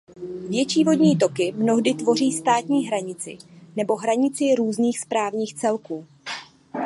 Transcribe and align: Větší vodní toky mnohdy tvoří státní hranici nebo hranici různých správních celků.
Větší 0.49 0.83
vodní 0.83 1.17
toky 1.17 1.51
mnohdy 1.51 1.93
tvoří 1.93 2.31
státní 2.31 2.85
hranici 2.87 3.37
nebo 3.75 3.95
hranici 3.95 4.55
různých 4.55 4.99
správních 4.99 5.53
celků. 5.55 6.05